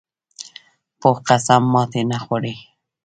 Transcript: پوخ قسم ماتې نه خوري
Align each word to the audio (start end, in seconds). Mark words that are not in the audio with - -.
پوخ 0.99 1.17
قسم 1.27 1.63
ماتې 1.73 2.01
نه 2.09 2.17
خوري 2.23 2.53